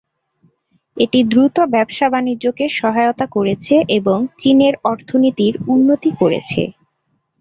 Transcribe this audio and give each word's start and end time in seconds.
এটি 0.97 1.19
দ্রুত 1.23 1.57
ব্যবসা-বাণিজ্যকে 1.73 2.65
সহায়তা 2.79 3.25
করেছে 3.27 3.75
এবং 3.97 4.17
চীনের 4.39 4.73
অর্থনীতির 4.83 5.53
উন্নতি 5.67 6.11
করেছে। 6.19 6.61